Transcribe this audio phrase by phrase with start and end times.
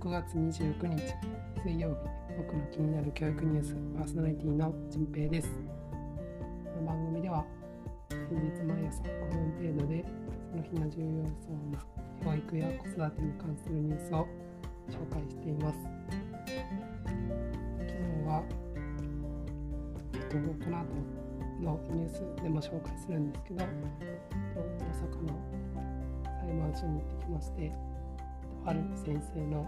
[0.00, 1.02] 6月29日
[1.64, 1.96] 水曜日
[2.36, 5.48] 僕の気になる教育ニュースパーソナリティのじんぺいです。
[5.48, 5.54] こ
[6.80, 7.44] の番組では
[8.08, 10.04] 平日毎朝5分程度で
[10.52, 11.08] その日の重要
[11.42, 11.84] そうな
[12.24, 14.28] 教育や子育てに関するニュースを
[14.88, 15.78] 紹介しています。
[15.82, 15.90] 昨
[17.82, 17.90] 日
[18.24, 18.44] は、
[20.14, 20.84] えっと、この後
[21.60, 23.66] のニュースでも紹介するんですけど、大
[24.94, 25.34] 阪の
[26.38, 27.72] 裁判所に行ってきまして
[28.64, 29.66] ある先生の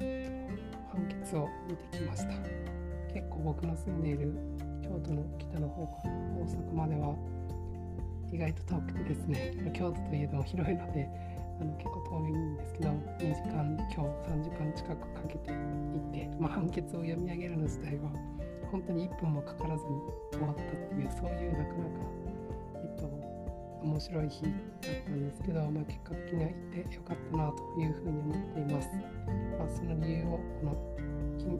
[0.00, 2.62] 判決を見てきました。
[3.12, 4.32] 結構僕の住んでいる
[4.82, 7.14] 京都の北の方から大阪までは
[8.32, 11.08] 意外と遠くてですね京都といえども広いので
[11.60, 18.10] あの結構遠いんですけど2時間今日3時間近くかけて行って、まあ、判決を読み上げるの自体は
[18.70, 19.90] 本当に1分もかからずに
[20.32, 22.00] 終わったっていうそういうなかなか、
[23.82, 24.52] 面白い日だっ
[25.04, 28.88] たんですけど、まあ、結果的には行ってよかったなというふうに思っています。
[29.58, 31.02] まあ、その理由をこの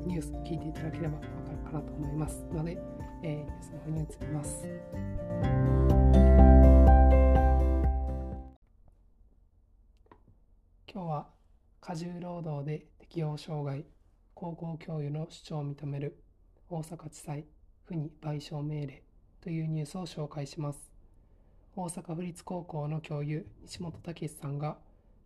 [0.06, 2.78] ニュース聞いていただければわかるかなと思いますので、
[3.22, 4.66] えー、ニュースの方に移ります。
[10.92, 11.28] 今日は
[11.80, 13.86] 過重労働で適応障害
[14.34, 16.22] 高校教諭の主張を認める
[16.68, 17.46] 大阪地裁
[17.84, 19.02] 府に賠償命令
[19.40, 20.91] というニュースを紹介します
[21.74, 24.76] 大阪府立高校の教諭西本武さんが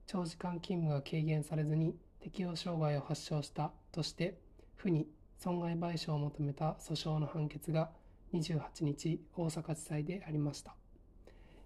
[0.07, 4.39] 長時間勤務が軽減されずに適応障害を発症したとして
[4.77, 5.09] 府に
[5.39, 7.91] 損害賠償を求めた訴訟の判決が
[8.33, 10.77] 28日大阪地裁でありました。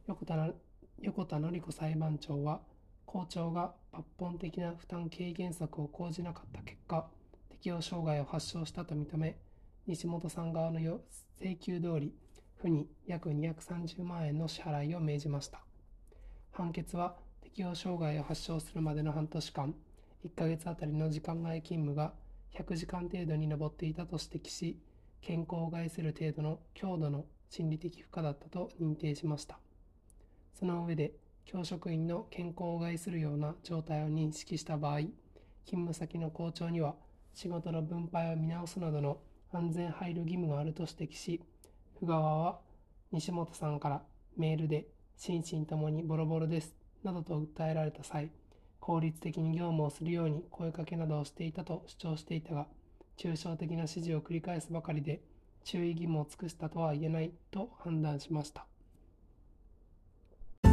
[0.07, 0.49] 横田
[1.03, 2.63] 横田典子裁判長は
[3.05, 7.07] 校長が抜本的な負担軽減策を講じなかった結果
[7.51, 9.37] 適応障害を発症したと認め
[9.87, 10.81] 西本さん側の
[11.39, 12.15] 請求通り、
[12.61, 15.61] 府に約230万円の支払いを命じました。
[16.53, 19.75] 判決は、適応障害を発症するまでの半年間、
[20.25, 22.13] 1ヶ月あたりの時間外勤務が
[22.55, 24.79] 100時間程度に上っていたと指摘し、
[25.23, 29.59] 健康を害する程度の強度の心理的負荷だったと認定しました。
[30.55, 31.13] その上で、
[31.47, 34.99] 教職員の健康を害するような状態を認識した場合、
[35.65, 36.95] 勤務先の校長には
[37.33, 39.19] 仕事の分配を見直すなどの
[39.53, 41.41] 安全配慮義務があると指摘し、
[42.01, 42.59] 府側は
[43.13, 44.03] 西本さんから
[44.37, 46.75] メールで心身ともにボロボロです
[47.05, 48.31] などと訴えられた際、
[48.81, 52.67] 効率的に業務をするように声かけなどをしていたと主張していたが、
[53.17, 55.21] 抽象的な指示を繰り返すばかりで、
[55.65, 58.67] 注意義務を尽くしたとは言えないと判断しました。
[60.63, 60.73] とい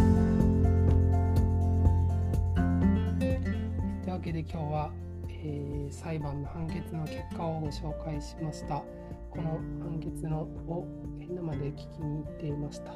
[4.07, 4.91] うわけで今日は
[5.43, 8.83] えー、裁判の判決の結果をご紹介しました
[9.29, 10.88] この判決のを
[11.19, 12.93] 生で聞きに行っていました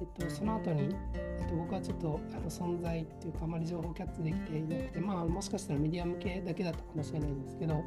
[0.00, 7.82] えっと、その後に、えっと、僕はちょっとあの存在っていうかあまり情報キャッチできていなくてまあもしかしたらメディア向けだけだったかもしれないんですけど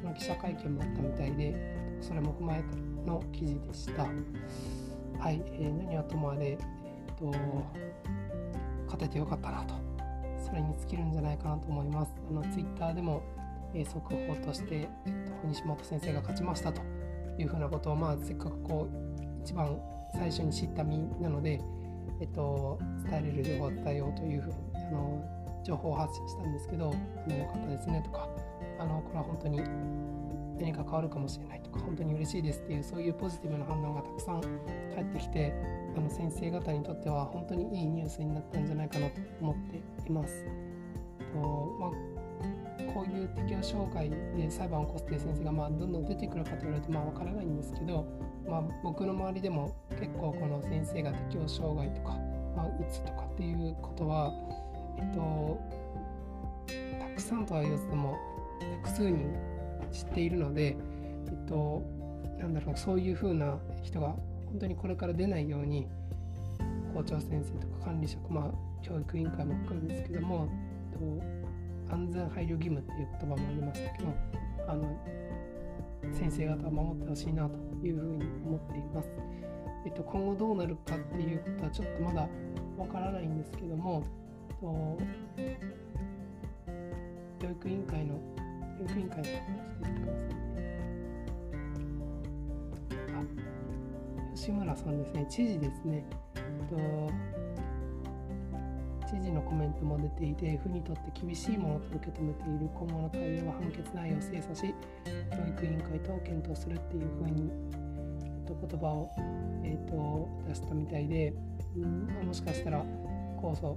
[0.00, 2.66] その記者会見もあったみたいでそれも踏まえて
[3.06, 6.58] の記事でしたはい、えー、何はともあれ、えっ
[7.16, 7.32] と
[8.86, 9.74] 勝ててよかったなと
[10.52, 12.12] それに尽きるんじゃないかなと思います。
[12.28, 13.22] あのツイッターでも、
[13.74, 14.86] え、速報として、えっ
[15.40, 16.82] と、西本先生が勝ちましたと
[17.38, 19.78] いうふうなことを、まあ、せっかくこう一番
[20.14, 21.60] 最初に知った身なので、
[22.20, 22.78] えっと、
[23.08, 25.24] 伝えれる情報を伝えようというふうにあの
[25.64, 28.28] 情報を発信したんですけど、あのよかったですねとか、
[28.78, 29.62] あのこれは本当に
[30.60, 34.40] 何か変わるかもしれないとか本当に嬉しいですっていうそういうポジティブな反応がたくさん
[34.94, 35.52] 返ってきて
[35.96, 40.44] あの先生方にとっては本当にいいニュースになったんじゃないかなと思っています。
[41.32, 41.90] とまあ、
[42.94, 48.06] こういう適応障害で裁判を起こすという先生がまあどんどん出てくるかと言われるとまあ分からないんですけど、
[48.46, 52.10] まあ、僕の周りでも結構この先生が適応障害とか、
[52.56, 54.32] まあ、うつとかっていうことは、
[54.98, 55.60] えっと、
[57.00, 58.16] たくさんとは言わずとも
[58.82, 59.34] 複数人
[59.92, 61.82] 知っているので、えっと、
[62.38, 64.08] なんだろうそういうふうな人が
[64.46, 65.86] 本当にこれから出ないように
[66.94, 70.48] 校長先生とか管理職、まあ、教育委員会も含むんですけども、
[70.92, 71.41] えっと、
[71.92, 74.08] 安全配慮義務っていう言葉もありましたけど
[74.66, 74.98] あの
[76.12, 77.56] 先生方は守ってほしいなと
[77.86, 79.08] いうふうに思っています。
[79.84, 82.28] えっと、今後どうなるかっていうことはちょっとまだ
[82.76, 84.04] わからないんですけども、
[84.60, 84.98] と
[87.40, 88.14] 教育委員会の
[88.78, 90.72] 教育委員会の話してくださいね。
[93.12, 96.04] あ、吉村さんですね、知事ですね。
[96.70, 96.76] と
[99.12, 104.74] 知事のコメントも出ていて、府にとって厳しいものと受け止めている今後の対応は判決内容を精査し、
[105.04, 107.50] 教育委員会と検討するっていうふうに、
[108.24, 109.10] えっと、言葉を、
[109.64, 111.34] えっと、出したみたいで、
[111.76, 112.82] うんま、もしかしたら
[113.36, 113.76] 控訴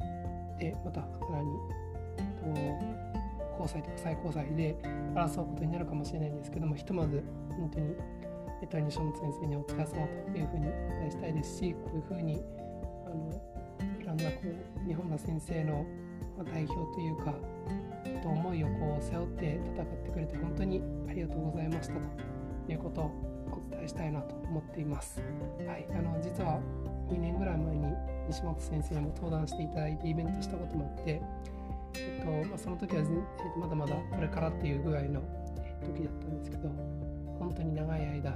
[0.58, 1.50] でまたさらに、
[2.18, 4.76] えっと、高裁とか最高裁で
[5.14, 7.24] 争うことになるかもしれないんですけどもひとまず
[7.58, 7.94] 本当に、
[8.62, 12.42] えっと、西本先生にお疲れ様というふうにお伝えしたいですしこういうふうに
[13.06, 13.55] あの
[14.16, 15.86] んなこう日本の先生の
[16.52, 17.34] 代表というか、
[18.22, 23.12] と、思いをこう背負って戦ってくれて本当にありがとうございましたということを
[23.52, 25.22] お伝えしたいなと思っています。
[25.68, 26.60] はい、あの実は
[27.10, 27.94] 2年ぐらい前に
[28.28, 31.22] 西本先生にも登壇していただいてイベントしたこともあって、
[31.96, 33.08] えっとまあ、その時は、えっ
[33.54, 35.22] と、まだまだこれからっていうぐらいの、
[35.86, 36.70] 時だったんですけど
[37.40, 38.34] 本当に長い間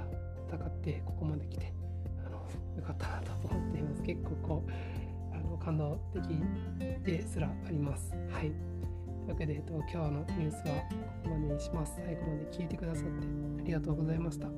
[0.48, 1.72] 戦ってここまで来て
[2.24, 2.36] あの
[2.76, 4.70] よかったなと思っています結構こう
[5.64, 6.22] 感動的
[7.04, 10.74] ですらありますはいというわけで、えっと、今日のニュースは
[11.24, 13.26] ここまでにします最後まで聞いてくださって
[13.62, 14.48] ありがとうございました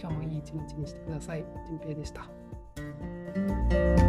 [0.00, 1.44] 今日もいい一日にしてください。
[1.66, 4.07] じんぺいでした。